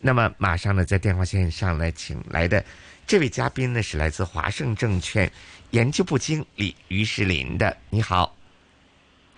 [0.00, 2.64] 那么马上呢，在电话线上来请来的
[3.06, 5.30] 这位嘉宾呢，是来自华盛证券
[5.70, 7.76] 研究部经理于世林的。
[7.90, 8.36] 你好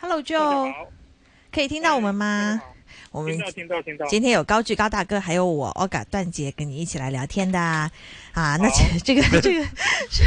[0.01, 0.73] ，Hello Joe，
[1.53, 2.61] 可以听到我们吗？
[3.11, 4.07] 我们听到听到听到。
[4.07, 7.91] 今天有高巨高大哥，还有我欧嘎段姐跟你一起来聊天的啊。
[8.35, 8.69] 那
[9.05, 9.65] 这个这个
[10.11, 10.25] 是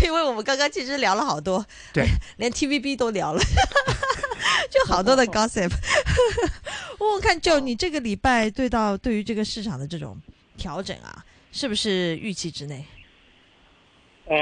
[0.04, 2.06] 因为我们刚刚其实聊了好多，对，
[2.36, 3.42] 连 TVB 都聊了，
[4.70, 5.70] 就好多的 gossip。
[6.98, 10.20] 我看就你这个礼拜对到对于这个市场的这种
[10.56, 12.84] 调整啊，是不是预期之内？
[14.26, 14.36] 呃，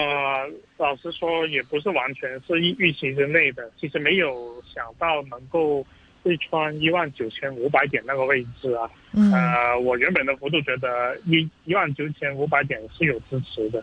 [0.77, 5.86] 老实说也不是完全是预预期之内的，其实没有想到能够。
[6.22, 13.83] 会穿一万九千五百点那个位置啊，嗯呃，我原本的幅度觉得一一万九千五百点是有支持的。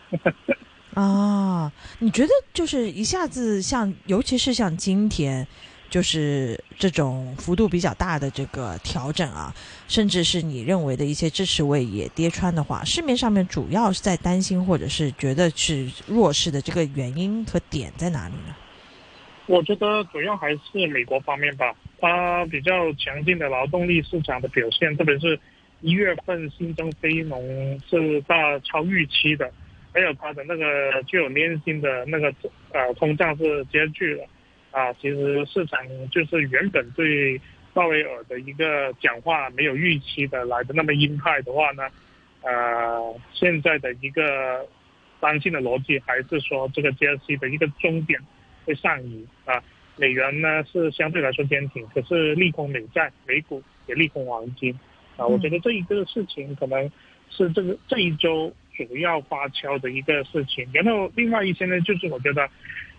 [0.93, 5.47] 啊， 你觉得就是一下子像，尤其是像今天，
[5.89, 9.53] 就是这种幅度比较大的这个调整啊，
[9.87, 18.55] 甚至是你认为的一些支持位也跌穿的话，市面上面主要是在担心或者是觉得是弱势的这个原因和点在哪里呢？
[19.47, 21.73] 我觉得主要还是美国方面吧。
[21.99, 25.39] 它比较强劲的劳动力市场的表现，特别是
[25.81, 29.49] 一月份新增非农是大超预期的，
[29.93, 32.27] 还有它的那个具有粘性的那个
[32.71, 34.25] 呃通胀是接剧了，
[34.71, 35.79] 啊，其实市场
[36.09, 37.39] 就是原本对
[37.73, 41.83] 鲍威尔的一个讲话没有预期的来的那么鹰派的话呢，
[42.41, 44.67] 呃，现在的一个
[45.19, 48.19] 担心的逻辑还是说这个加息的一个终点
[48.65, 49.63] 会上移啊。
[49.99, 54.71] 美元呢是相对来说坚挺，可是利空美债，美股也利空黄金，
[55.15, 56.91] 啊，我觉得这一个事情可能
[57.31, 60.67] 是这个这一周主要发酵的一个事情。
[60.71, 62.47] 然后另外一些呢，就是我觉得，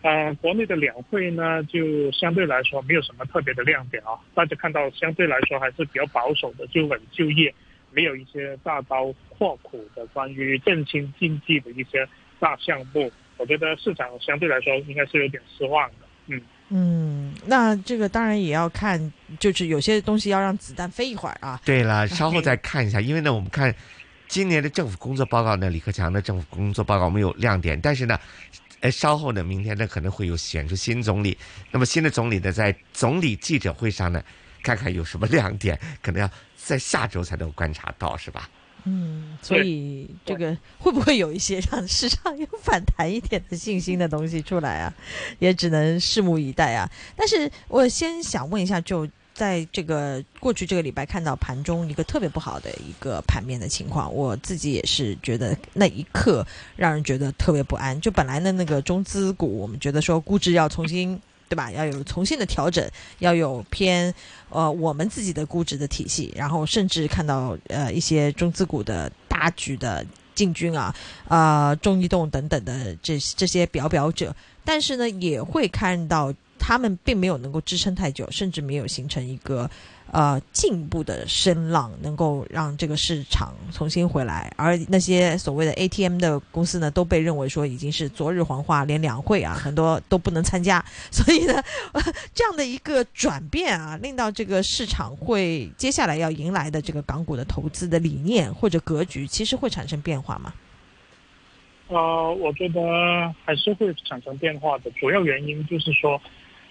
[0.02, 4.14] 呃，国内的两会呢，就相对来说没有什么特别的亮点啊。
[4.34, 7.52] 大家看到相对来说还是比较保守的，就稳就业，
[7.90, 13.10] 没有一些大刀阔斧的关于振兴经济的一些大项目。
[13.36, 16.40] 我觉得市场相对来说应该是有点失望的，嗯。
[16.70, 21.58] 嗯，那这个当然也要看，就是有些东西要让子弹飞一会儿啊。
[21.64, 23.74] 对了， 稍后再看一下，因为呢，我们看
[24.26, 28.18] 今年的政府工作报告呢，李克强的政府工作报告没有亮点，但是呢，
[28.80, 31.36] 呃，稍后呢，明天呢可能会有选出新总理，
[31.70, 34.22] 那么新的总理呢，在总理记者会上呢，
[34.62, 38.48] 看看有什么亮点，可能要在下周才能观察到，是吧？
[38.84, 44.94] 嗯，所以这个会不会有一些让市场有反弹一点的信心的东西出来啊？
[45.40, 46.88] 也只能拭目以待啊。
[47.16, 49.06] 但是我先想问一下，就
[49.38, 56.44] 在这个过去这个礼拜看到盘中一个特别不好的一个盘面的情况，我自己也是觉得那一刻
[56.76, 57.98] 让人觉得特别不安。
[58.00, 61.18] 就本来的那个中资股，我们觉得说估值要重新。
[61.50, 61.72] 对吧？
[61.72, 62.86] 要有重新的调整，
[63.20, 64.14] 要有偏
[64.50, 70.04] 呃我们自己的估值的体系，然后甚至看到呃一些中资股的大举的
[70.34, 70.94] 进军啊，
[71.26, 79.70] 啊中移动等等的这这些表表者，但是呢也会看到他们并没有能够支撑太久，甚至没有形成一个。
[80.10, 90.82] 呃，进步的声浪能够让这个市场重新回来，而那些所谓的 ATM 的公司呢，都被认为说已经是昨日黄花，连两会啊， 很多都不能参加。
[91.10, 91.62] 所以呢，
[92.32, 100.54] 这样的一个转变啊，令到这个市场会接下来要迎来的这个港股的投资的理念或者格局，其实会产生变化吗？
[101.88, 102.80] 呃，我觉得
[103.44, 106.18] 还是会产生变化的，主要原因就是说。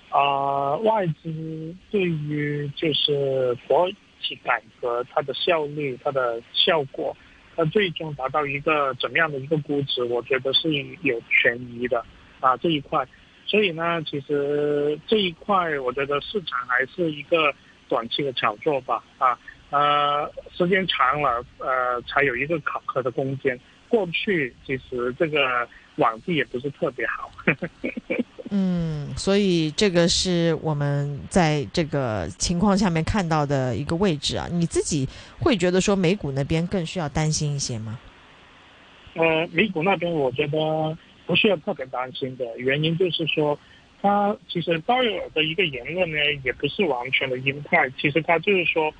[0.10, 3.90] 啊，外资对于就是国
[4.22, 7.16] 企改革它的效率、它的效果，
[7.56, 12.04] 它最终达到一个怎么样的一个估值，我觉得是有权疑的
[12.40, 13.08] 啊这一块。
[13.46, 17.54] 所以呢，其实这一块我觉得市场还是一个
[17.88, 19.38] 短期的炒作吧啊
[19.70, 23.60] 呃，时间长了呃才有一个考核的空间。
[23.90, 27.30] 过去其实这个网绩也不是特别好。
[28.50, 34.48] 嗯，所以这个是我们在这个情况下面看到的一个位置啊。
[34.50, 35.06] 你自己
[35.38, 38.00] 会觉得说美股那边更需要担心一些吗？
[39.16, 43.60] 呃，美股那边我觉得不需要特别担心的原因就是说，
[44.02, 47.90] 他其实鲍威尔的一个言论呢，也不是完全的鹰派。
[48.00, 48.94] 其实他就是说，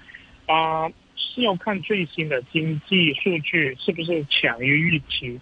[0.46, 5.40] 啊，是要看最新的经济数据是不是强于预期。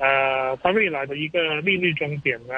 [0.00, 2.54] 呃，它未来的一个利率终点呢？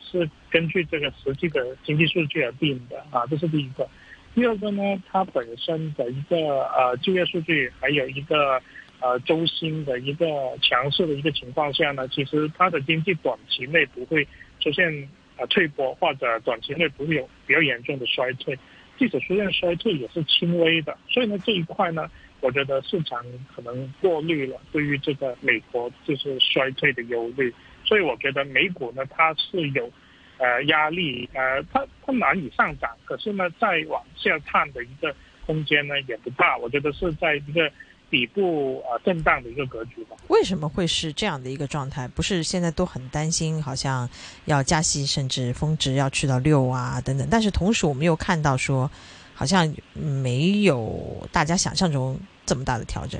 [0.00, 3.88] 是根据这个实际的经济数据而定的啊，这是第一个。
[4.34, 8.60] 第二个呢，它本身的一个呃就业数据，还有一个
[9.00, 10.26] 呃周薪的一个
[10.62, 14.24] 强势的一个情况下呢，其实它的经济短期内不会
[14.60, 18.56] 出现呃退波，或者短期内不会有比较严重的衰退。
[18.96, 20.96] 即使出现衰退，也是轻微的。
[21.08, 22.08] 所以呢，这一块呢，
[22.44, 23.24] 我觉得市场
[23.56, 27.50] 可能过滤了对于这个美国就是衰退的忧虑，
[27.86, 29.90] 所以我觉得美股呢它是有
[30.36, 37.72] 呃压力，呃它它难以上涨，可是呢再往下探的一个空间呢也不大，我觉得是在一个
[38.10, 40.14] 底部啊震荡的一个格局吧。
[40.28, 42.06] 为什么会是这样的一个状态？
[42.08, 44.06] 不是现在都很担心，好像
[44.44, 48.90] 要加息，甚至峰值要去到六啊等等，但是同时我们又看到说，
[49.34, 52.20] 好像没有大家想象中。
[52.46, 53.18] 这么大的调整，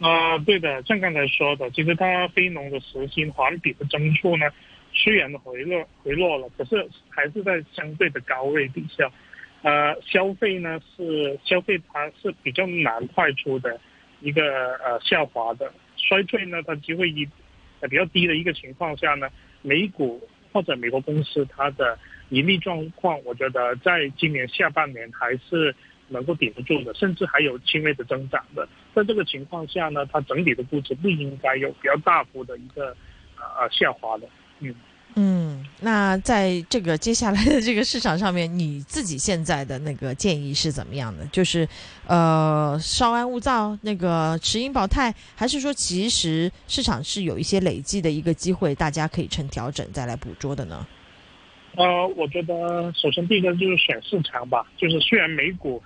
[0.00, 4.46] 啊，对的，像刚才说的，其实它非农的实薪环比的增速呢，
[4.92, 9.08] 虽然回落回落了，可是还是在相对的高位底下。
[9.62, 13.80] 呃，消费呢是消费，它是比较难快出的
[14.20, 17.24] 一个呃下滑的衰退呢，它机会一
[17.88, 19.28] 比较低的一个情况下呢，
[19.62, 20.20] 美股
[20.52, 21.96] 或者美国公司它的
[22.30, 25.72] 盈利状况，我觉得在今年下半年还是。
[26.08, 28.68] 能够顶得住的，甚至还有轻微的增长的。
[28.94, 32.96] 在这个情况下呢，它整体的估值不应该有比较大幅的一个
[33.38, 34.26] 呃下滑的。
[34.60, 34.74] 嗯
[35.16, 41.24] 嗯，那在这个接下来的这个市场上面，你自己现在的那个建议是怎么样的？
[41.26, 41.68] 就是
[42.08, 50.84] 呃稍安勿躁，那个持盈保泰，还是说其实市场是有一些累计的一个机会，大家可以趁调整再来捕捉的呢？
[51.76, 55.82] 呃，我觉得首先第一个就是选市场吧，就是虽然美股。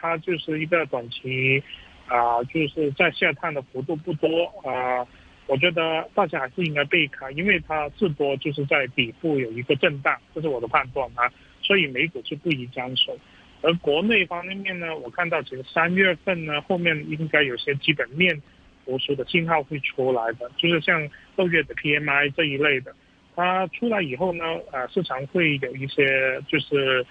[0.00, 1.62] 它就是一个短期，
[2.06, 5.06] 啊，就是在下探的幅度不多啊，
[5.46, 11.30] 我觉得大家还是应该避开，因为它至多就是在底部有一个震荡，这是我的判断啊，
[11.60, 13.16] 所以美股是不宜沾手。
[13.62, 18.40] 而国内方面呢，我看到其实三月份呢后面应该有些基本面
[18.86, 21.06] 复苏的信号会出来的，就是像
[21.36, 22.94] 六月的 PMI 这一类的，
[23.36, 27.04] 它出来以后呢，呃，市场会有一些就是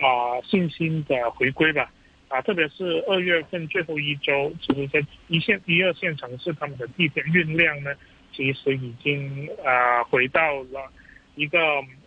[0.00, 1.88] 啊信心的回归吧。
[2.32, 7.92] 啊，特别是二月份最后一周，其实在一线、一二线城市，他们的地铁运量呢，
[8.32, 10.40] 其实已经啊回到
[10.72, 10.90] 了
[11.34, 11.58] 一个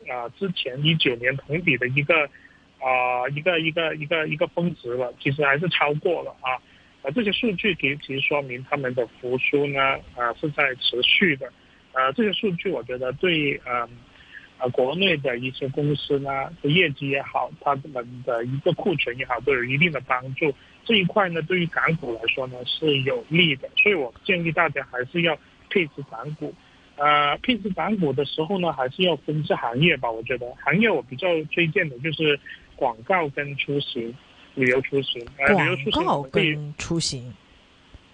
[0.09, 2.27] 啊之前一九年同比的一个
[2.79, 6.57] 啊一个一个一个一个峰值了，其实还是超过了啊。
[7.03, 9.79] 啊，这些数据其实说明他们的复苏呢
[10.15, 11.45] 啊是在持续的。
[11.93, 13.87] 啊，这些数据我觉得对嗯。
[14.65, 20.53] 啊，国内的一些公司呢，的业绩也好，他们的一个库存也好，都有一定的帮助。
[20.83, 25.37] 这一块呢，对于港股来说呢是有利的，所以我建议大家还是要
[25.69, 26.53] 配置港股。
[26.95, 30.09] 呃，配置港股的时候呢，还是要分析行业吧。
[30.09, 32.39] 我觉得行业我比较推荐的就是
[32.75, 34.15] 广告跟出行、
[34.53, 35.25] 旅游出行。
[35.53, 37.33] 广告跟出行。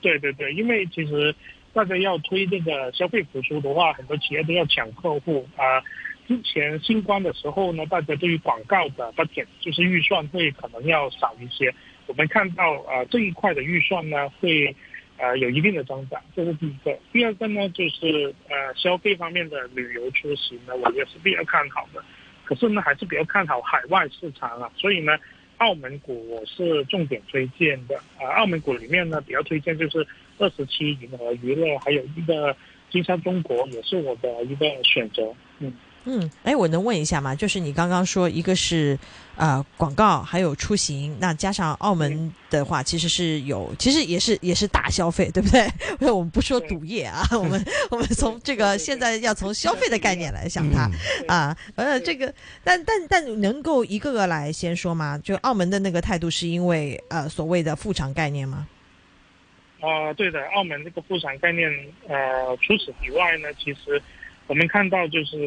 [0.01, 1.35] 对对对，因为其实
[1.73, 5.83] 大家要推这个消费复苏的话，很多企业都要抢客户啊。
[6.27, 11.73] 之前新冠的时候呢，大家对于广告的 budget 就是预算会可能要少一些。
[12.07, 14.75] 我们看到呃这一块的预算呢会
[15.17, 16.97] 呃有一定的增长，这是第一个。
[17.11, 22.03] 第二个呢就是呃消费方面的旅游出行呢，我也是比较看好的。
[22.45, 25.17] 可是呢还是比较看好海外市场啊，所以呢
[25.57, 27.97] 澳门股我是重点推荐的。
[28.19, 30.05] 啊，澳门股里面呢比较推荐就是
[30.37, 32.55] 二十七银河娱乐，还有一个
[32.89, 35.33] 金沙中国也是我的一个选择。
[35.59, 35.73] 嗯。
[36.05, 37.35] 嗯，哎，我能问一下吗？
[37.35, 38.97] 就是你刚刚说一个是，
[39.35, 45.67] 呃，广告，还有出行，那加上澳门的话，其实是有，其实也是也是大消费，对不对？
[46.11, 50.89] 我们不说赌业啊，我们我们从这个现在要从消费的概念来想它
[51.27, 55.19] 啊，呃，这个，但但但能够一个个来先说吗？
[55.23, 58.67] 就澳门的那个态度是因为呃所谓的副厂概念吗？
[59.81, 61.69] 啊，对的，澳门这个副厂概念，
[62.07, 64.01] 呃，除此以外呢，其实。
[64.47, 65.37] 我们看到，就是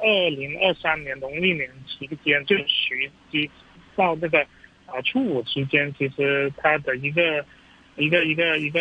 [0.00, 3.50] 二零二三年农历年期间，就徐基
[3.96, 4.40] 到那个
[4.86, 7.44] 啊初五期间，其实它的一个
[7.96, 8.80] 一个一个一个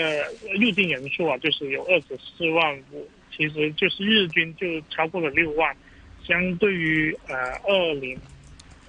[0.60, 5.76] 入境人数啊，就是有二十四万五，其实就是日均就超过了六万，
[6.24, 8.16] 相对于呃二零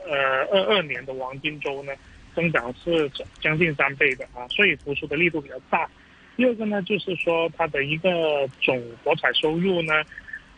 [0.05, 1.93] 呃二二年的黄金周呢，
[2.35, 3.11] 增长是
[3.41, 5.89] 将近三倍的啊，所以复苏的力度比较大。
[6.37, 10.05] 第二个呢，就是说它的一个总博彩收入呢。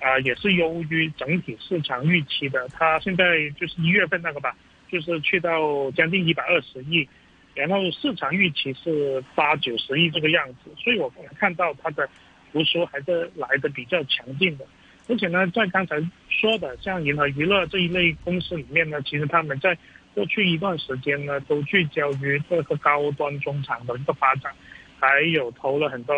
[0.05, 2.69] 啊，也是优于整体市场预期的。
[2.69, 3.25] 它现在
[3.59, 4.55] 就是一月份那个吧，
[4.93, 7.09] 就是去到将近一百二十亿，
[7.55, 10.71] 然后市场预期是八九十亿这个样子。
[10.77, 12.07] 所以我看到它的
[12.53, 14.67] 复苏还是来的比较强劲的。
[15.09, 15.97] 而且呢，在刚才
[16.29, 19.75] 说的像银河娱乐这一类公司里面呢，其实他们在
[20.13, 24.53] 过去一段时间呢，都聚焦于这个高端中场的一个发展，
[25.01, 26.15] 还有投了很多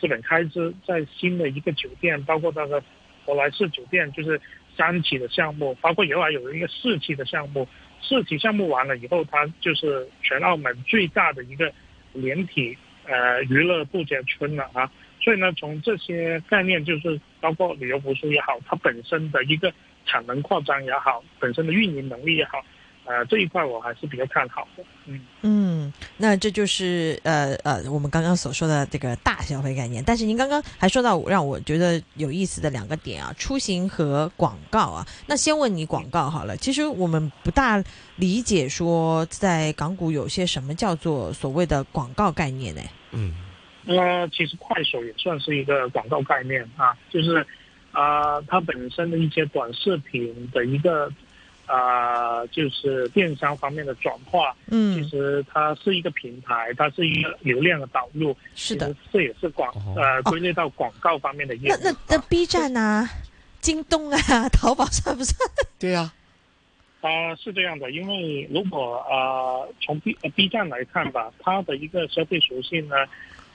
[0.00, 2.82] 资本开支在新的一个酒店，包括那个。
[3.30, 4.40] 珀莱士酒店就是
[4.76, 7.66] 三期的项目，包括以后还有一个四期的项目。
[8.02, 11.72] 四期项目完了以后，它就是全澳门最大的一个
[12.12, 14.90] 连体呃娱乐度假村了啊。
[15.20, 19.72] 所以呢，从这些概念，就是包括旅游服饰也好，它本身的一个
[20.06, 22.64] 产能扩张也好，本身的运营能力也好，
[23.10, 24.84] 呃，这一块我还是比较看好的。
[25.06, 30.04] 嗯嗯，那这就是呃呃，我们刚刚所说的这个大消费概念。
[30.06, 35.04] 但是您刚刚还说到让我觉得有意思的两个点啊，出行和广告啊。
[35.26, 37.82] 那先问你广告好了，其实我们不大
[38.14, 42.80] 理解说在港股有些什么叫做所谓的广告概念呢？
[43.10, 43.34] 嗯。
[43.86, 47.44] 呃，其实快手也算是一个广告概念啊，就是
[47.92, 51.10] 啊，它本身的一些短视频的一个
[51.70, 61.76] 啊，就是电商方面的转化，嗯，其实它是一个平台，它是一个流量的导入，是的，这也是广呃归类到广告方面的业务。
[61.82, 63.08] 那那那 B 站啊，
[63.60, 65.38] 京东啊，淘宝算不算？
[65.78, 66.12] 对呀，
[67.00, 72.96] 啊，是这样的，因为如果啊从 B B 站来看吧，它的一个消费属性呢。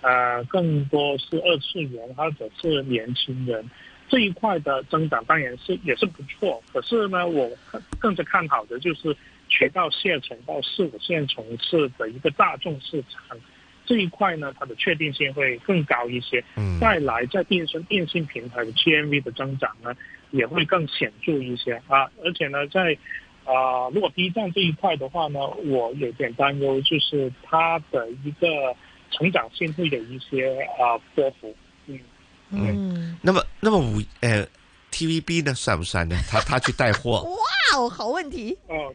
[0.02, 3.68] 呃，更多是二次元或者是年轻人
[4.08, 6.62] 这一块的增长，当然是也是不错。
[6.72, 7.50] 可是呢，我
[8.00, 9.16] 更加看好的就是
[9.50, 13.38] 渠道下沉到四五线城市的一个大众市场
[13.86, 16.44] 这一块呢，它的确定性会更高一些。
[16.56, 19.96] 嗯，再来在电信电信平台的 GMV 的增长呢，
[20.32, 22.10] 也会更显著一些啊。
[22.24, 22.98] 而且呢，在
[23.44, 28.48] 啊，如果 B 站这一块的话呢，我有点担忧，就是它的一个。
[29.12, 31.56] 成长性会有一些啊波幅，嗯
[32.52, 34.48] 嗯，那么那么五呃
[34.92, 36.16] TVB 呢算不算呢？
[36.30, 37.22] 他 他去带货？
[37.24, 38.94] 哇哦，好问题哦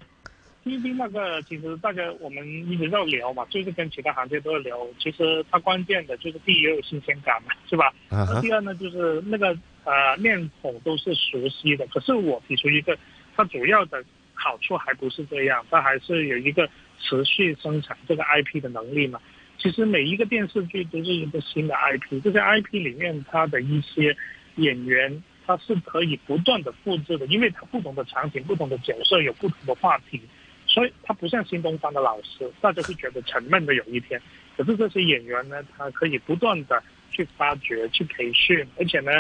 [0.65, 4.79] ，TVB 那个其实大家我们一直在聊嘛，就是跟其他行业都在聊。
[4.99, 7.93] 其实它关键的就是第一有新鲜感嘛，是吧？
[8.09, 9.49] 那第二呢，就是那个
[9.85, 11.87] 呃面孔都是熟悉的。
[11.89, 12.97] 可是我提出一个，
[13.37, 14.03] 它主要的
[14.33, 16.67] 好处还不是这样，它还是有一个
[17.01, 19.21] 持续生产这个 IP 的能力嘛。
[19.63, 24.17] 其实每一个电视剧都是一个新的 IP，这些 IP 里面它的一些
[24.55, 30.19] 演员，他是可以不断的复制的，因为它不同的场景、不同的角色有不同的话题，
[30.67, 34.19] 所以它不像新东方的老师，大家会觉得沉闷的有一天。
[34.57, 39.11] 可是这些演员呢，他可以不断的去发掘、去培训，而且呢，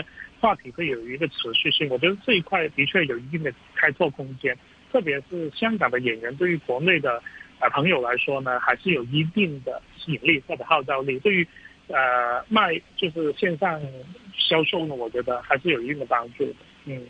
[0.41, 1.87] 话题会有一个持续性。
[1.91, 4.57] 我觉得这一块的确有一定的开拓空间，
[4.91, 7.23] 特别是香港的演员对于国内的。
[7.61, 11.19] 啊，朋友来说呢，还是有一定的吸引力或者号召力。
[11.21, 11.47] 对于，
[11.88, 13.81] 呃，卖就是线上
[14.37, 16.55] 销售呢，我觉得还是有一定的帮助的。
[16.87, 17.07] 嗯。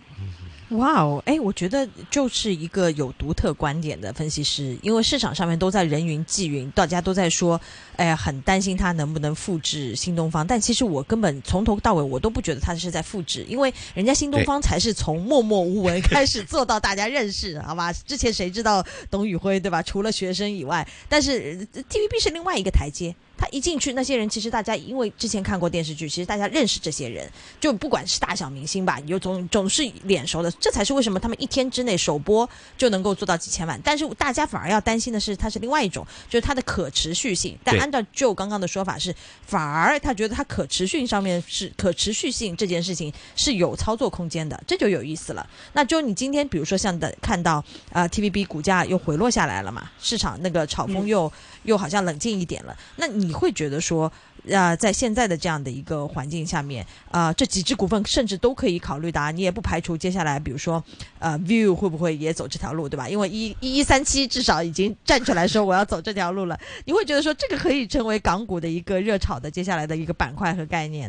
[0.70, 7.60] 哇哦，哎，我觉得就是一个有独特观点的分析师，因为市场上面都在人云亦云，大家都在说，
[7.96, 10.46] 哎呀，很担心他能不能复制新东方。
[10.46, 17.92] 但其实我根本从头到尾我都不觉得他是在复制，因为人家新东方才是从默默无闻 开始做到大家认识，好吧？
[17.92, 19.82] 之前谁知道董宇辉对吧？
[19.82, 23.12] 除了学生以外，但是 TVB 是另外一个台阶。
[23.40, 27.26] 他一进去，那些人其实大家因为之前看过电视剧，其实大家认识这些人，
[27.58, 33.80] 就不管是大小明星吧，就总总是脸熟的，这才是为什么他们一天之内首播就能够做到几千万。
[33.82, 37.56] 但是大家反而要担心的是，它是另外一种，就是它的可持续性。
[37.64, 39.14] 但按照就刚刚的说法是，
[39.46, 45.48] 反而他觉得它可持续上面是可持续性这件事情是有操作空间的，这就有意思了。
[45.72, 51.32] 那就你今天比如说像的看到啊，TVB 股价又回落下来了嘛，市场那个炒风又
[51.62, 53.29] 又好像冷静一点了，那你。
[53.30, 54.12] 你会觉得说，
[54.52, 60.82] 啊，在现在的这样的一个环境下面，啊，这几只股份甚至都可以考虑的啊，你也不排除接下来，比如说，
[61.20, 63.08] 呃，view 会不会也走这条路，对吧？
[63.08, 71.08] 因为一一一三七至少已经站出来说我要走这条路了，你会觉得说这个可以成为港股的一个热炒的接下来的一个板块和概念？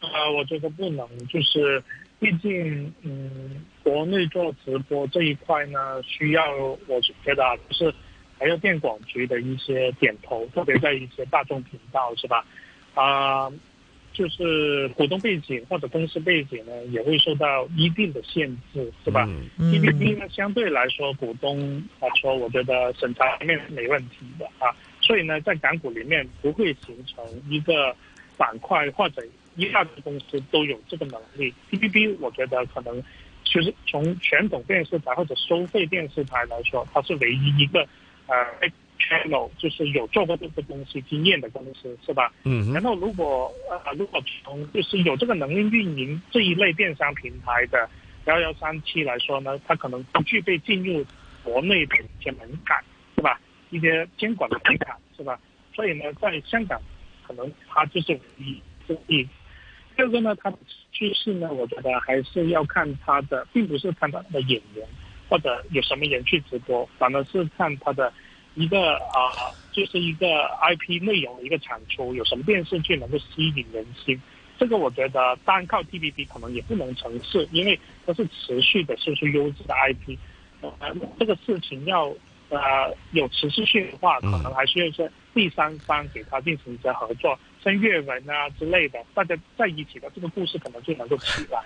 [0.00, 1.82] 啊，我觉得不能，就是
[2.18, 6.42] 毕竟，嗯，国内做直播这一块呢，需要
[6.86, 7.94] 我觉得啊就是。
[8.42, 12.44] 还有电广局的一些点头，特别在一些大众频道，是吧？
[12.92, 13.48] 啊，
[14.12, 24.74] 就是股东背景或者公司背景呢，也会受到一定的限制，是吧？T V B 呢，相对来说，股东来说，我觉得审查方面是没问题的啊。
[25.00, 27.94] 所以呢，在港股里面不会形成一个
[28.36, 29.22] 板块或者
[29.54, 31.54] 一大堆公司都有这个能力。
[31.70, 33.00] T V B 我觉得可能
[33.44, 37.86] 就是从传统电视台或者收费电视台来说，它是唯一一个。
[38.32, 42.32] 呃，channel 就是有做过这个东西经验的公司是吧？
[42.44, 42.72] 嗯。
[42.72, 47.88] 然后如果呃，如果从就是有这个能力运营这一类电商平台的
[48.24, 51.04] 幺幺三七来说呢，它可能不具备进入
[51.42, 52.82] 国内的一些门槛，
[53.16, 53.38] 是吧？
[53.70, 55.38] 一些监管的门槛，是吧？
[55.74, 56.80] 所以呢，在香港
[57.26, 59.28] 可能它就是一之一。
[59.94, 60.58] 第二个呢，它的
[60.90, 64.86] 趋势呢，我觉得还是要看它的，并不是看它的演员。
[65.32, 68.12] 或者有什么人去直播，反而是看他的
[68.54, 69.32] 一个啊、
[69.72, 70.26] 就是一个
[70.60, 74.20] IP 内容的一个产出，有什么电视剧能够吸引人心？
[74.58, 80.18] 这个我觉得单靠 TVB 可能也不能成事，因为它是持续的输出优质的 IP。
[80.60, 82.14] 呃，这个事情要
[82.50, 91.62] 呃有持续性的话，可能还需要一些第三方给他进行一些合作，像阅文啊之类的，大家在一起的这个故事可能就能够起来。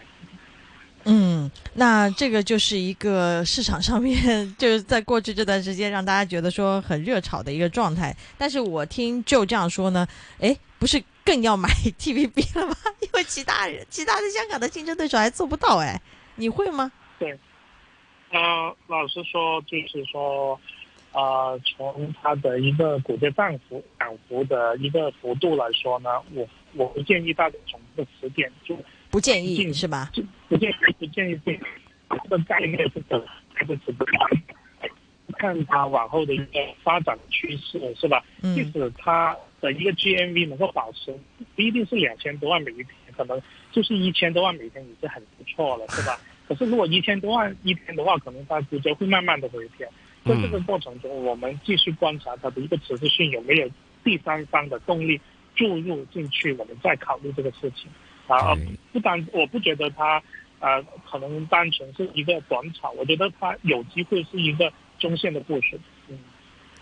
[1.08, 4.16] 嗯，那这个就是一个市场上面，
[4.58, 8.14] 就是在过去这段时间让大家觉得说很热炒的一个状态。
[8.36, 10.06] 但是我听就这样说呢，
[10.40, 12.74] 诶，不是更要买 TVB 了吗？
[13.00, 16.00] 因为其他人、其他的香港的竞争对手还做不到，诶，
[16.34, 16.90] 你会吗？
[17.20, 17.38] 对
[18.32, 20.58] 呃，老实说，就是说，
[21.12, 26.44] 呃，从它的一个股价涨幅涨幅的一个幅度来说呢，我
[26.74, 28.76] 我不建议大家从这个时点就
[29.16, 30.10] 不建议进是吧？
[30.12, 31.58] 就不建议不建议进
[32.10, 34.92] 这个概念是等还是值得看，
[35.38, 38.22] 看它往后的一个发展趋势是吧？
[38.42, 41.18] 即嗯使它的一个 GMV 能够保持
[41.54, 43.40] 不一定是两千多万每一天，可能
[43.72, 46.20] 就是一千多万每天已经很不错了，是吧？
[46.46, 49.88] 可是如果一千多万一天的话，可能它估计会慢慢的回调。
[50.26, 53.70] 在这个过程中，我们继续观察它的一个持续性有没有
[54.04, 55.18] 第三方的动力
[55.54, 57.88] 注入进去，我们再考虑这个事情。
[58.34, 58.56] 啊，
[58.92, 60.22] 不单我不觉得它
[60.58, 65.78] 呃可能单纯是一个短炒，我觉得它有机会是一个中线的故事。
[66.08, 66.18] 嗯。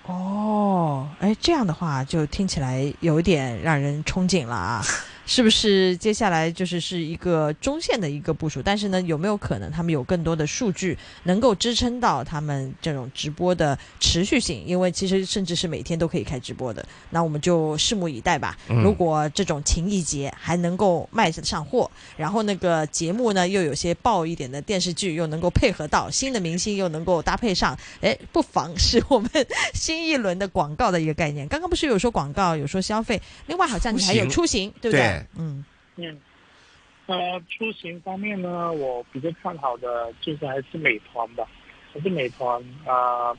[0.06, 4.82] 哦，哎，这样的话就听起来有点让人憧憬了啊！
[5.26, 8.60] 是不是接下来就是是一个中线的一个部署？
[8.62, 14.62] 但是呢，有没有可能他们有更多的数据能够支撑到他们这种直播的持续性？
[14.66, 18.56] 因为其实甚至是每天都可以开直播的，那我们就拭目以待吧。
[18.68, 29.30] 嗯如果这种情谊节还能够卖得上货，然后那个节目呢又有些爆一点的电视剧又能够配合到新的明星又能够搭配上，哎，不妨是我们
[29.72, 31.48] 新一轮的广告的一个概念。
[31.48, 35.13] 刚刚不是有说广告，有说消费，另外好像你还有出行，对不对？
[35.14, 35.64] 对嗯
[35.96, 36.20] 嗯，
[37.06, 41.46] 呃，出行方面呢，我比较看好的就是还是美团吧。
[41.92, 43.38] 还是美团啊、呃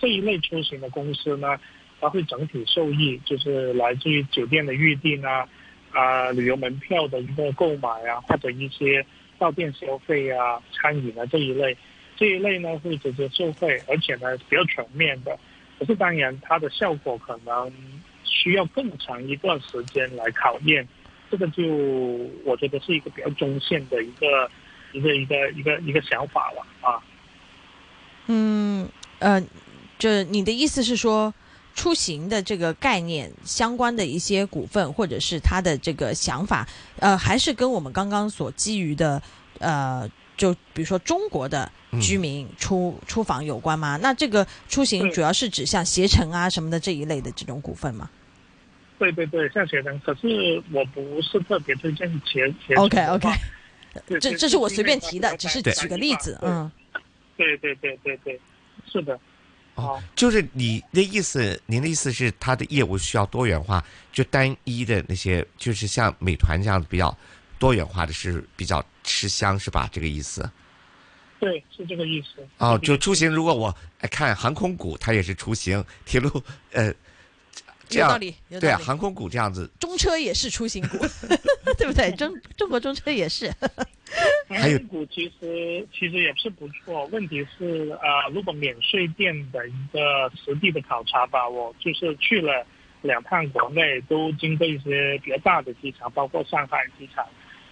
[0.00, 1.56] 这一类出行的公司呢，
[2.00, 5.48] 它会整体受益，就是来自于酒店的预订啊，
[5.92, 9.06] 啊、旅游门票的一个购买啊，或者一些
[9.38, 11.76] 到店消费啊、餐饮啊这一类，
[12.16, 15.38] 这一类呢会直接受惠，而且呢比较全面的。
[15.78, 17.72] 可是当然，它的效果可能
[18.24, 20.86] 需要更长一段时间来考验。
[21.34, 21.62] 这个就
[22.44, 24.48] 我觉得是一个比较中线的一个
[24.92, 27.02] 一个一个一个一个想法了啊。
[28.26, 29.42] 嗯呃，
[29.98, 31.34] 这你的意思是说？
[31.76, 36.64] 出行的这个概念相关的一些股份，或者是他的这个想法，
[37.00, 39.20] 呃，还是跟我们刚刚所基于的，
[39.58, 43.98] 呃，就比如说中国的嗯居民出、出访有关吗？
[44.00, 48.08] 那这个出行主要是指向携程啊什么的这一类的这种股份吗
[48.98, 53.16] 对对对，像携程，可是我不是特别推荐携携程的话。
[53.16, 53.28] ？OK
[54.06, 56.70] OK，这这是我随便提的，只是举个例子，嗯。
[57.36, 58.40] 对对对对对，
[58.86, 59.18] 是的。
[59.74, 67.12] 哦，就是你的意思，您的意思是他的业务需要多元化，就单一的那些，就是像美团这样子比较
[67.58, 69.88] 多元化的是比较吃香，是吧？
[69.90, 70.48] 这个意思。
[71.40, 72.46] 对，是这个意思。
[72.58, 76.30] 哦，就出行，如果我哎看航空股，它也是出行；铁路，
[76.70, 76.94] 呃，
[77.88, 78.84] 这样有道理，有对啊，道理。
[78.84, 80.98] 航空股这样子，中车也是出行股，
[81.78, 82.10] 对不对？
[82.12, 83.52] 中中国中车也是。
[84.48, 92.64] 还有航空股其实其实也是不错，问题是呃，如果免税店的一个实地的考察吧，我就是去了
[93.02, 97.26] 两趟国内，都经过一些比较大的机场，包括上海机场，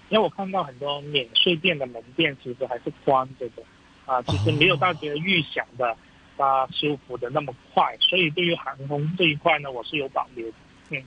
[0.09, 3.63] 因为我看到很多免税店的门店其实还是关着的，
[4.07, 5.97] 啊，其实没有大家预想的
[6.37, 10.55] 它修复的那么快，所以对于航空这一块呢，我是有保留的。
[10.91, 11.03] 嗯，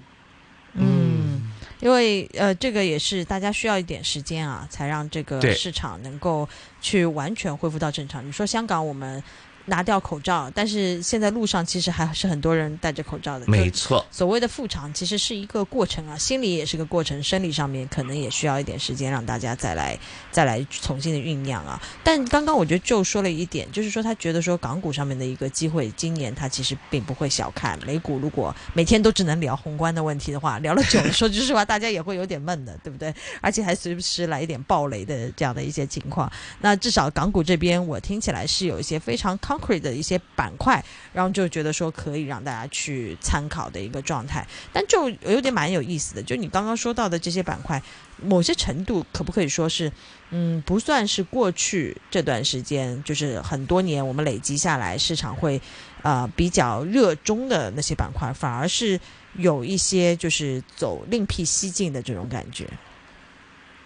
[0.74, 6.48] 嗯，因为呃，这个也是大家需要一点时间啊，才让这个市场能够
[6.82, 8.26] 去完全恢复到正常。
[8.26, 9.24] 你说香港我们
[9.66, 13.46] 拿掉口罩，但是现在路上其实还是很多人戴着口罩的。
[13.48, 19.98] 没错，所谓的复常其实是一个过程啊，心理也是个过程，生理上面可能也需要一点时间让大家再来
[20.32, 21.82] 再来重新的酝酿啊。
[22.04, 28.20] 但刚刚我觉得就说了一点，就是说他觉得说港股上面的一个机会，今年他其实并不会小看美股。
[28.20, 33.14] 如果每天都只能聊宏观的问题的话，聊了久了，说句实话，大家也会有点闷的，对不对？
[33.42, 36.32] 而且还时不时来一点暴雷的这样的一些情况。
[36.60, 44.46] 那至少港股这边，我听起来是有一些非常 concrete 的一些板块，然后就觉得说可以让大家去参考的一个状态。
[44.74, 47.82] 但就有点蛮有意思的，就你刚刚说到的这些板块，
[48.22, 49.92] 某些程度可不可以说是，
[50.32, 55.62] 嗯，不算是过去这段时间，就是很多年我们累积下来市场会
[56.02, 59.00] 呃比较热衷的那些板块，反而是
[59.38, 62.68] 有一些就是走另辟蹊径的这种感觉。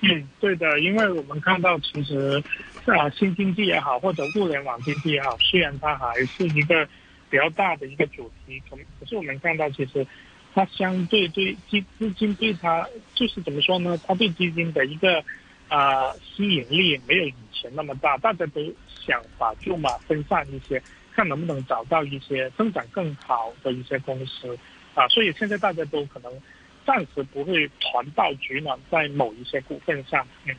[0.02, 2.42] 嗯，对的，因为我们看到其实
[2.86, 6.88] 啊，新经济也好，或者互联网经济也好，虽然它还是一个
[7.30, 10.08] 比较大的一个主题，可可是我们看到其实
[10.56, 14.00] 它相对对基资金对它就是怎么说呢？
[14.08, 15.22] 它对基金的一个
[15.68, 20.82] 啊吸引力没有以前那么大，大家都想把注码分散一些，
[21.14, 24.58] 看能不能找到一些增长更好的一些公司
[24.96, 26.32] 啊，所以现在大家都可能。
[26.90, 30.56] 暂时不会团到局呢在某一些股份上，嗯。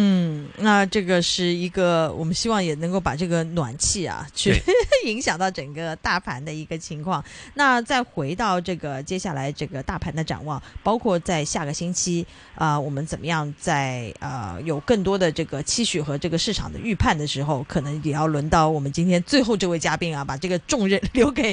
[0.00, 4.54] 嗯，那这个是一个我们希望也能够把这个暖气啊，去
[5.06, 7.22] 影响到整个大盘的一个情况。
[7.54, 21.52] 那再回到这个接下来这个大盘的展望，包括在下个星期啊，我们怎么样在呃有更多的这个期许和这个市场的预判的时候，可能也要轮到我们今天最后这位嘉宾啊，把这个重任留 给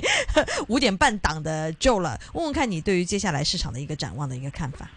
[0.67, 2.19] 五点半档的 Joe 了。
[2.33, 4.87] 问问看你对于接下来市场的一个展望的一个看法。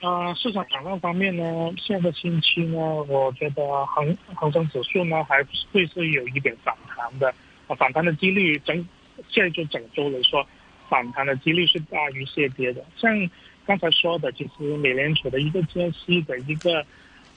[0.00, 7.34] 啊，市场展望方面呢，下个星期呢，我觉得恒恒生指数呢还会是有一点反弹的，
[7.66, 8.76] 啊，反弹的几率整
[9.28, 10.46] 现在就整周来说，
[10.88, 12.84] 反弹的几率是大于下跌的。
[12.96, 13.28] 像
[13.66, 16.78] 刚才说的，其实美联储的一个加息的一个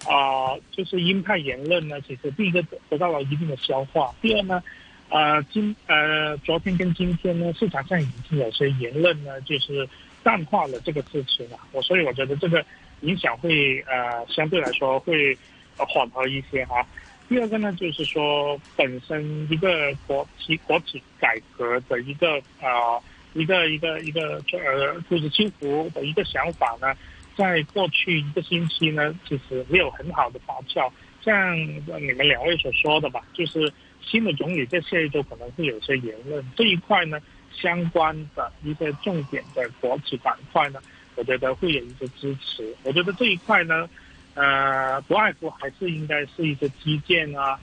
[0.05, 4.61] 啊，就是鹰派言论呢，其实第一个得到了一定的消化，第二呢，
[5.09, 9.89] 呃，今呃昨天跟今天呢，市场上已经有些言论呢，就是。
[10.23, 12.63] 淡化了这个支持了，我所以我觉得这个
[13.01, 15.37] 影响会呃相对来说会
[15.75, 16.85] 缓和一些哈。
[17.27, 23.01] 第二个呢，就是说本身一个国企国企改革的一个呃
[23.33, 26.93] 一个一个一个呃就是清福的一个想法呢，
[27.35, 30.91] 在过去一个星期呢，其实没有很好的发酵。
[31.23, 37.19] 像你们两位所说的吧，就是新的总理在下一周可能会有些言论这一块呢。
[37.53, 40.79] 相关的一些重点的国企板块呢，
[41.15, 42.75] 我觉得会有一些支持。
[42.83, 43.89] 我觉得这一块呢，
[44.33, 47.59] 呃，不外乎还是应该是一些基建啊，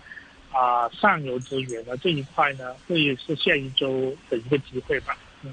[0.52, 5.16] 啊，上游资源的这一块呢，会是下一周的一个机会吧。
[5.42, 5.52] 嗯，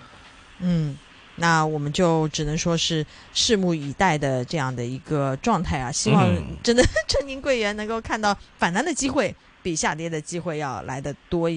[0.60, 0.98] 嗯，
[1.36, 5.92] 那我们就只能说是拭目以待的这样的一个状态啊。
[5.92, 6.24] 希望
[6.62, 11.54] 真的， 趁您贵员能够看到反弹的机会比下跌的机会要来的多一。